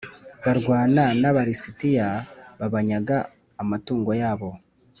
Barwana 0.43 1.03
n 1.21 1.23
aba 1.29 1.41
lisitiya 1.47 2.07
babanyaga 2.59 3.17
amatungo 3.61 4.11
yabo 4.21 4.49